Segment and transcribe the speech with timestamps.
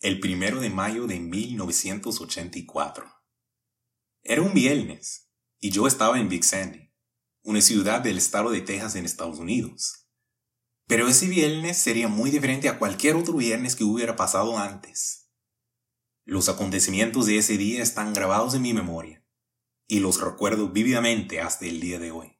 [0.00, 3.04] el primero de mayo de 1984.
[4.22, 5.28] Era un viernes
[5.58, 6.92] y yo estaba en Big Sandy,
[7.42, 10.08] una ciudad del estado de Texas en Estados Unidos.
[10.86, 15.32] Pero ese viernes sería muy diferente a cualquier otro viernes que hubiera pasado antes.
[16.24, 19.26] Los acontecimientos de ese día están grabados en mi memoria
[19.88, 22.38] y los recuerdo vívidamente hasta el día de hoy.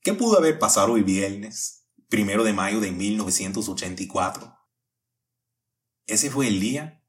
[0.00, 4.53] ¿Qué pudo haber pasado hoy viernes, primero de mayo de 1984?
[6.06, 7.02] Ese fue el día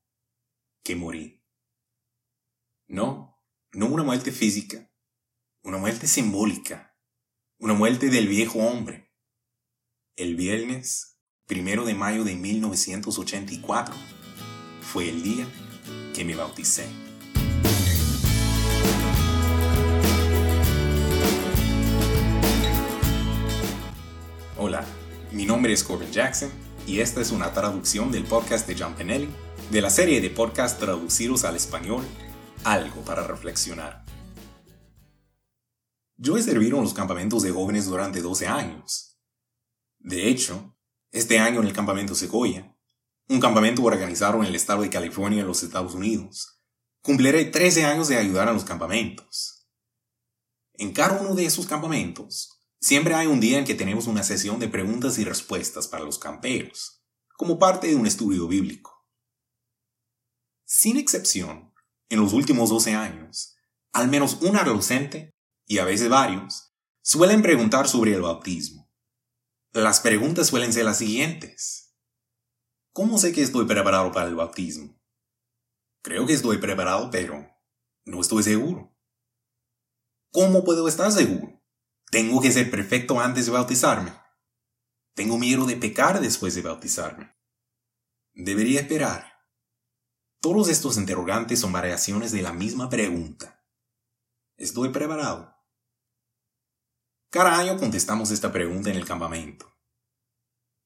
[0.81, 1.43] que morí.
[2.87, 3.41] No,
[3.73, 4.89] no una muerte física,
[5.63, 6.97] una muerte simbólica,
[7.59, 9.11] una muerte del viejo hombre.
[10.15, 13.93] El viernes, primero de mayo de 1984,
[14.79, 15.45] fue el día
[16.13, 16.87] que me bauticé.
[24.55, 24.85] Hola,
[25.33, 29.29] mi nombre es Corbin Jackson y esta es una traducción del podcast de John Penelli,
[29.71, 32.05] de la serie de podcasts traducidos al español,
[32.63, 34.05] Algo para reflexionar.
[36.17, 39.19] Yo he servido en los campamentos de jóvenes durante 12 años.
[39.99, 40.75] De hecho,
[41.11, 42.75] este año en el campamento Sequoia,
[43.27, 46.61] un campamento organizado en el estado de California en los Estados Unidos,
[47.01, 49.67] cumpliré 13 años de ayudar a los campamentos.
[50.73, 52.54] En cada uno de esos campamentos,
[52.85, 56.19] Siempre hay un día en que tenemos una sesión de preguntas y respuestas para los
[56.19, 57.03] camperos,
[57.35, 59.09] como parte de un estudio bíblico.
[60.65, 61.73] Sin excepción,
[62.09, 63.55] en los últimos 12 años,
[63.91, 65.31] al menos un adolescente,
[65.65, 68.87] y a veces varios, suelen preguntar sobre el bautismo.
[69.73, 71.95] Las preguntas suelen ser las siguientes.
[72.93, 74.95] ¿Cómo sé que estoy preparado para el bautismo?
[76.03, 77.47] Creo que estoy preparado, pero
[78.05, 78.95] no estoy seguro.
[80.31, 81.54] ¿Cómo puedo estar seguro?
[82.15, 84.17] Tengo que ser perfecto antes de bautizarme.
[85.15, 87.35] Tengo miedo de pecar después de bautizarme.
[88.33, 89.33] Debería esperar.
[90.39, 93.67] Todos estos interrogantes son variaciones de la misma pregunta.
[94.55, 95.57] ¿Estoy preparado?
[97.31, 99.77] Cada año contestamos esta pregunta en el campamento.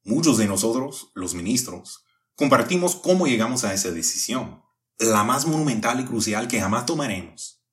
[0.02, 4.64] Muchos de nosotros, los ministros, compartimos cómo llegamos a esa decisión,
[4.98, 7.64] la más monumental y crucial que jamás tomaremos.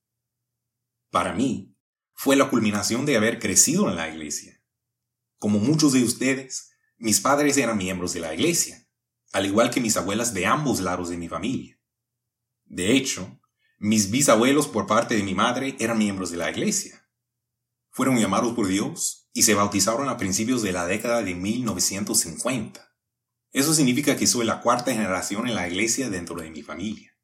[1.10, 1.75] Para mí,
[2.16, 4.60] fue la culminación de haber crecido en la iglesia.
[5.38, 8.88] Como muchos de ustedes, mis padres eran miembros de la iglesia,
[9.32, 11.78] al igual que mis abuelas de ambos lados de mi familia.
[12.64, 13.38] De hecho,
[13.78, 17.06] mis bisabuelos por parte de mi madre eran miembros de la iglesia.
[17.90, 22.96] Fueron llamados por Dios y se bautizaron a principios de la década de 1950.
[23.52, 27.15] Eso significa que soy la cuarta generación en la iglesia dentro de mi familia.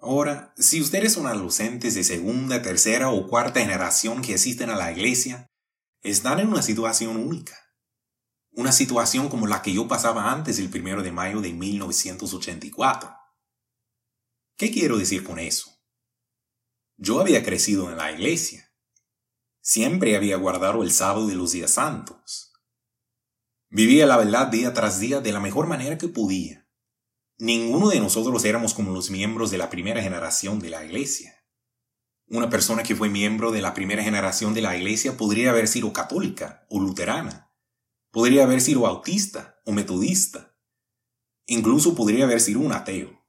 [0.00, 4.92] Ahora, si ustedes son adolescentes de segunda, tercera o cuarta generación que asisten a la
[4.92, 5.46] iglesia,
[6.02, 7.56] están en una situación única.
[8.52, 13.14] Una situación como la que yo pasaba antes del primero de mayo de 1984.
[14.56, 15.70] ¿Qué quiero decir con eso?
[16.96, 18.72] Yo había crecido en la iglesia.
[19.60, 22.52] Siempre había guardado el sábado de los días santos.
[23.68, 26.67] Vivía la verdad día tras día de la mejor manera que podía.
[27.40, 31.36] Ninguno de nosotros éramos como los miembros de la primera generación de la iglesia.
[32.26, 35.92] Una persona que fue miembro de la primera generación de la iglesia podría haber sido
[35.92, 37.54] católica o luterana.
[38.10, 40.56] Podría haber sido bautista o metodista.
[41.46, 43.24] Incluso podría haber sido un ateo.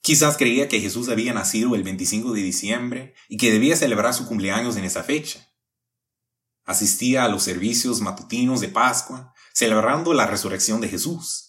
[0.00, 4.26] Quizás creía que Jesús había nacido el 25 de diciembre y que debía celebrar su
[4.26, 5.48] cumpleaños en esa fecha.
[6.64, 11.45] Asistía a los servicios matutinos de Pascua, celebrando la resurrección de Jesús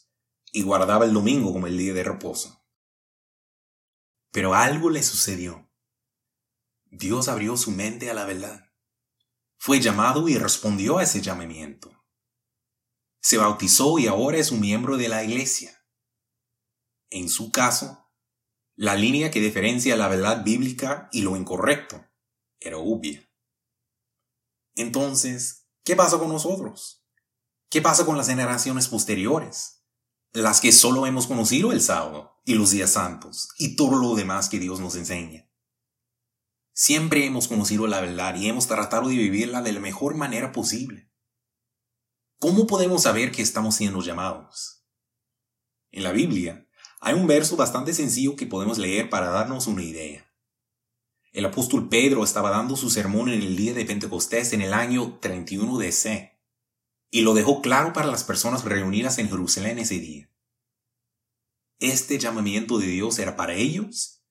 [0.52, 2.64] y guardaba el domingo como el día de reposo.
[4.32, 5.70] Pero algo le sucedió.
[6.86, 8.72] Dios abrió su mente a la verdad.
[9.58, 11.92] Fue llamado y respondió a ese llamamiento.
[13.22, 15.84] Se bautizó y ahora es un miembro de la iglesia.
[17.10, 18.08] En su caso,
[18.76, 22.06] la línea que diferencia la verdad bíblica y lo incorrecto
[22.60, 23.28] era obvia.
[24.76, 27.04] Entonces, ¿qué pasa con nosotros?
[27.70, 29.77] ¿Qué pasa con las generaciones posteriores?
[30.34, 34.50] Las que solo hemos conocido el sábado y los días santos y todo lo demás
[34.50, 35.50] que Dios nos enseña.
[36.74, 41.12] Siempre hemos conocido la verdad y hemos tratado de vivirla de la mejor manera posible.
[42.40, 44.86] ¿Cómo podemos saber que estamos siendo llamados?
[45.92, 46.68] En la Biblia
[47.00, 50.32] hay un verso bastante sencillo que podemos leer para darnos una idea.
[51.32, 55.18] El apóstol Pedro estaba dando su sermón en el día de Pentecostés en el año
[55.20, 56.37] 31 de C
[57.10, 60.32] y lo dejó claro para las personas reunidas en Jerusalén ese día.
[61.80, 64.24] Este llamamiento de Dios era para ellos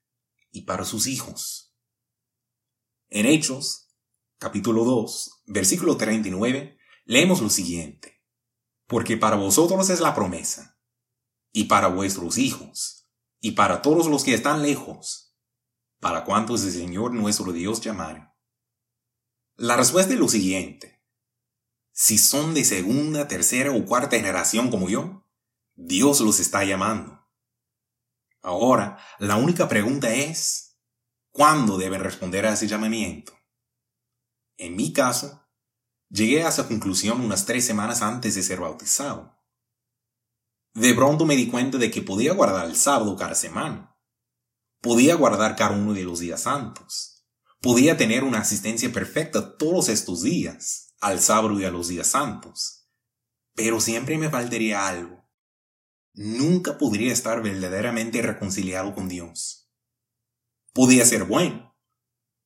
[0.51, 1.75] y para sus hijos.
[3.09, 3.95] En Hechos,
[4.39, 8.23] capítulo 2, versículo 39, leemos lo siguiente.
[8.87, 10.79] Porque para vosotros es la promesa,
[11.53, 13.09] y para vuestros hijos,
[13.41, 15.37] y para todos los que están lejos,
[16.01, 18.29] para cuantos el Señor nuestro Dios llamare.
[19.57, 20.96] La respuesta es lo siguiente.
[21.99, 25.27] Si son de segunda, tercera o cuarta generación como yo,
[25.77, 27.27] Dios los está llamando.
[28.43, 30.77] Ahora, la única pregunta es,
[31.31, 33.33] ¿cuándo deben responder a ese llamamiento?
[34.59, 35.49] En mi caso,
[36.11, 39.35] llegué a esa conclusión unas tres semanas antes de ser bautizado.
[40.75, 43.97] De pronto me di cuenta de que podía guardar el sábado cada semana.
[44.83, 47.27] Podía guardar cada uno de los días santos.
[47.63, 52.89] Podía tener una asistencia perfecta todos estos días, al sábado y a los días santos.
[53.55, 55.29] Pero siempre me faltaría algo.
[56.15, 59.71] Nunca podría estar verdaderamente reconciliado con Dios.
[60.73, 61.77] Podía ser bueno,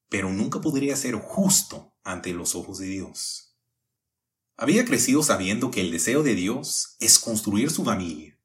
[0.08, 3.56] pero nunca podría ser justo ante los ojos de Dios.
[4.56, 8.38] Había crecido sabiendo que el deseo de Dios es construir su familia,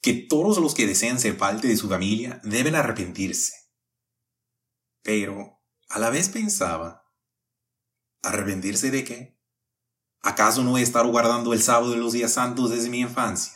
[0.00, 3.54] que todos los que desean ser parte de su familia deben arrepentirse.
[5.02, 7.05] Pero a la vez pensaba,
[8.28, 9.38] ¿arrepentirse de qué?
[10.20, 13.54] ¿Acaso no he estado guardando el sábado de los días santos desde mi infancia?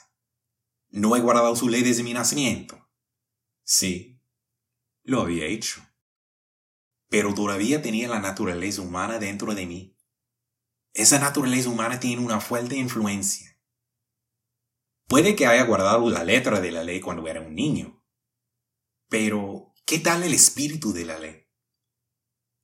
[0.88, 2.88] ¿No he guardado su ley desde mi nacimiento?
[3.64, 4.20] Sí,
[5.02, 5.82] lo había hecho
[7.10, 9.98] pero todavía tenía la naturaleza humana dentro de mí.
[10.94, 13.60] Esa naturaleza humana tiene una fuerte influencia.
[15.08, 18.06] Puede que haya guardado la letra de la ley cuando era un niño,
[19.08, 21.39] pero ¿qué tal el espíritu de la ley?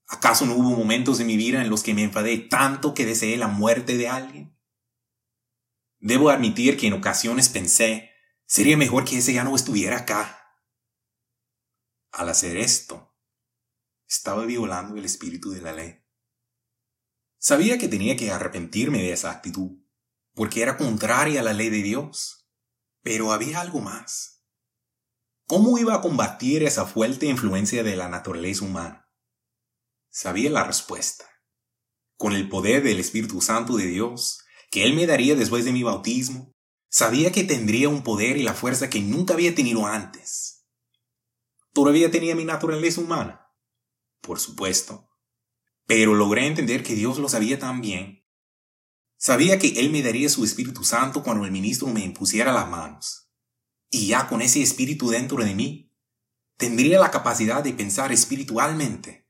[0.08, 3.37] ¿Acaso no hubo momentos en mi vida en los que me enfadé tanto que deseé
[3.37, 4.56] la muerte de alguien?
[5.99, 8.11] Debo admitir que en ocasiones pensé,
[8.47, 10.55] sería mejor que ese ya no estuviera acá.
[12.12, 13.17] Al hacer esto,
[14.08, 16.05] estaba violando el espíritu de la ley.
[17.38, 19.79] Sabía que tenía que arrepentirme de esa actitud,
[20.35, 22.49] porque era contraria a la ley de Dios.
[23.03, 24.44] Pero había algo más.
[25.47, 29.06] ¿Cómo iba a combatir esa fuerte influencia de la naturaleza humana?
[30.18, 31.26] Sabía la respuesta.
[32.16, 34.38] Con el poder del Espíritu Santo de Dios,
[34.70, 36.54] que Él me daría después de mi bautismo,
[36.88, 40.64] sabía que tendría un poder y la fuerza que nunca había tenido antes.
[41.74, 43.52] Todavía tenía mi naturaleza humana,
[44.22, 45.06] por supuesto.
[45.84, 48.24] Pero logré entender que Dios lo sabía también.
[49.19, 53.30] Sabía que Él me daría su Espíritu Santo cuando el ministro me impusiera las manos.
[53.90, 55.94] Y ya con ese Espíritu dentro de mí,
[56.56, 59.25] tendría la capacidad de pensar espiritualmente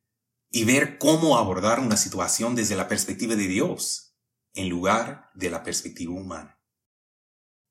[0.57, 4.17] y ver cómo abordar una situación desde la perspectiva de Dios,
[4.55, 6.59] en lugar de la perspectiva humana.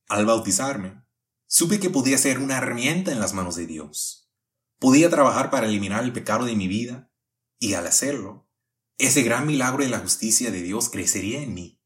[0.08, 1.04] Al bautizarme,
[1.48, 4.32] supe que podía ser una herramienta en las manos de Dios.
[4.78, 7.12] Podía trabajar para eliminar el pecado de mi vida
[7.58, 8.48] y al hacerlo,
[9.00, 11.82] ese gran milagro de la justicia de Dios crecería en mí.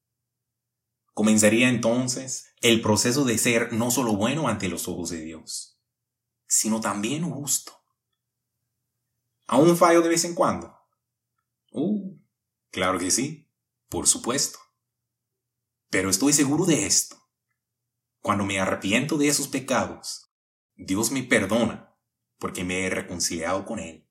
[1.13, 5.79] Comenzaría entonces el proceso de ser no solo bueno ante los ojos de Dios,
[6.45, 7.71] sino también justo.
[9.47, 10.78] ¿Aún fallo de vez en cuando?
[11.71, 12.18] Uh,
[12.71, 13.51] claro que sí,
[13.89, 14.60] por supuesto.
[15.89, 17.18] Pero estoy seguro de esto.
[18.21, 20.31] Cuando me arrepiento de esos pecados,
[20.75, 21.95] Dios me perdona
[22.38, 24.10] porque me he reconciliado con Él.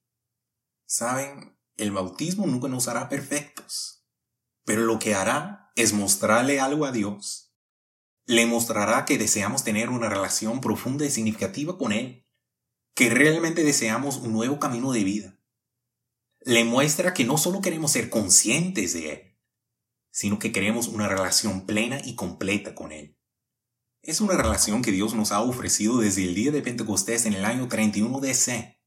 [0.87, 4.07] Saben, el bautismo nunca nos hará perfectos,
[4.65, 7.55] pero lo que hará es mostrarle algo a Dios.
[8.27, 12.27] Le mostrará que deseamos tener una relación profunda y significativa con Él,
[12.95, 15.38] que realmente deseamos un nuevo camino de vida.
[16.49, 19.39] Le muestra que no solo queremos ser conscientes de Él,
[20.11, 23.19] sino que queremos una relación plena y completa con Él.
[24.01, 27.45] Es una relación que Dios nos ha ofrecido desde el día de Pentecostés en el
[27.45, 28.81] año 31 DC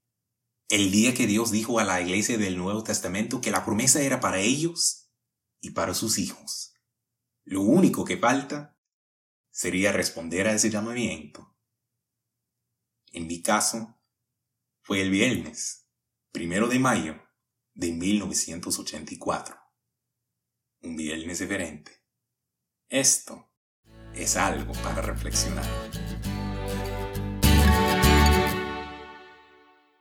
[0.70, 4.20] el día que Dios dijo a la iglesia del Nuevo Testamento que la promesa era
[4.20, 5.12] para ellos
[5.60, 6.74] y para sus hijos.
[7.44, 8.76] Lo único que falta
[9.52, 11.56] sería responder a ese llamamiento.
[13.12, 14.02] En mi caso,
[14.82, 15.88] fue el viernes,
[16.32, 17.31] primero de mayo
[17.82, 19.56] de 1984.
[20.84, 22.04] Un viernes diferente.
[22.88, 23.52] Esto
[24.14, 25.66] es algo para reflexionar.